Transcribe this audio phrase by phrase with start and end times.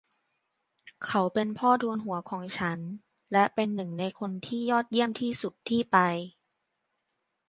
[1.05, 2.79] เขาเป็นพ่อทูนหัวของฉัน
[3.31, 5.97] และเป็นหนึ่งในคนที่ยอดเยี่ยมที่สุดที่ไป